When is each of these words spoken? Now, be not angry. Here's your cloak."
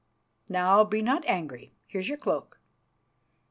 Now, 0.49 0.83
be 0.83 1.03
not 1.03 1.29
angry. 1.29 1.73
Here's 1.85 2.09
your 2.09 2.17
cloak." 2.17 2.57